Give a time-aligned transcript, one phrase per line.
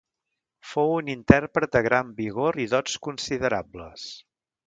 [0.69, 4.09] Fou un intèrpret de gran vigor i dots considerables.